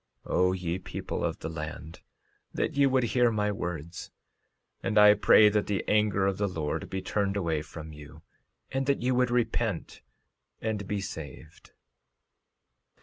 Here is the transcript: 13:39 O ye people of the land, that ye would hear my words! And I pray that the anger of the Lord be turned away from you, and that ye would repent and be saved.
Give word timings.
13:39 0.25 0.33
O 0.35 0.51
ye 0.53 0.79
people 0.79 1.23
of 1.23 1.37
the 1.41 1.47
land, 1.49 2.01
that 2.51 2.73
ye 2.75 2.87
would 2.87 3.03
hear 3.03 3.29
my 3.29 3.51
words! 3.51 4.09
And 4.81 4.97
I 4.97 5.13
pray 5.13 5.47
that 5.49 5.67
the 5.67 5.87
anger 5.87 6.25
of 6.25 6.39
the 6.39 6.47
Lord 6.47 6.89
be 6.89 7.03
turned 7.03 7.37
away 7.37 7.61
from 7.61 7.93
you, 7.93 8.23
and 8.71 8.87
that 8.87 9.03
ye 9.03 9.11
would 9.11 9.29
repent 9.29 10.01
and 10.59 10.87
be 10.87 11.01
saved. 11.01 11.73